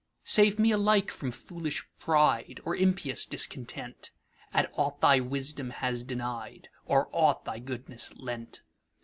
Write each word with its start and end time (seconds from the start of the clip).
Save 0.25 0.57
me 0.57 0.71
alike 0.71 1.11
from 1.11 1.29
foolish 1.29 1.87
PrideOr 2.01 2.75
impious 2.75 3.27
Discontent, 3.27 4.09
At 4.51 4.71
aught 4.73 4.99
thy 4.99 5.19
wisdom 5.19 5.69
has 5.69 6.03
denied, 6.03 6.69
Or 6.85 7.07
aught 7.11 7.45
thy 7.45 7.59
goodness 7.59 8.11
lent. 8.15 8.63